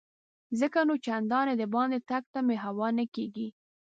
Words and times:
ځکه 0.59 0.79
نو 0.87 0.93
چنداني 1.05 1.53
دباندې 1.61 1.99
تګ 2.09 2.23
ته 2.33 2.39
مې 2.47 2.57
هوا 2.65 2.87
نه 2.97 3.05
کیږي. 3.15 3.47